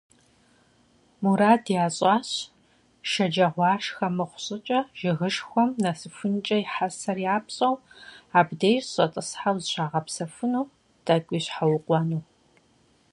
Мурад 1.21 1.63
ящӀащ, 1.83 2.29
шэджагъуашхэ 3.09 4.07
мыхъу 4.15 4.41
щӀыкӀэ 4.45 4.79
жыгышхуэм 4.99 5.69
нэсыхункӀэ 5.83 6.57
хьэсэр 6.73 7.17
япщӀэу, 7.35 7.75
абдеж 8.39 8.83
щӀэтӀысхьэу 8.93 9.57
зыщагъэпсэхуну, 9.61 10.65
тӀэкӀуи 11.05 11.39
щхьэукъуэну. 11.45 12.21